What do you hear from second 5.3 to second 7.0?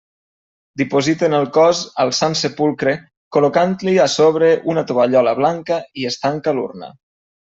blanca i es tanca l'urna.